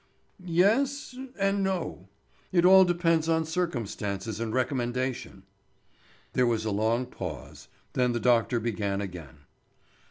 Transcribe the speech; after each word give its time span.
"Yes—and 0.43 1.61
no. 1.63 2.09
It 2.51 2.65
all 2.65 2.83
depends 2.85 3.29
on 3.29 3.45
circumstances 3.45 4.39
and 4.39 4.51
recommendation." 4.51 5.43
There 6.33 6.47
was 6.47 6.65
a 6.65 6.71
long 6.71 7.05
pause; 7.05 7.67
then 7.93 8.11
the 8.11 8.19
doctor 8.19 8.59
began 8.59 8.99
again. 8.99 9.41